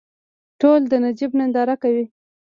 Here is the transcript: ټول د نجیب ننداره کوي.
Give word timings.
ټول 0.59 0.81
د 0.91 0.93
نجیب 1.03 1.31
ننداره 1.39 1.75
کوي. 1.83 2.05